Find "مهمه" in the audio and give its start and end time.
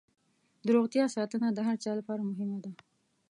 2.29-2.57